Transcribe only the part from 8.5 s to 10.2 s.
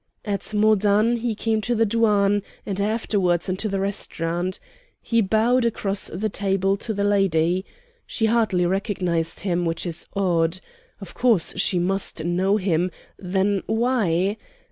recognized him, which is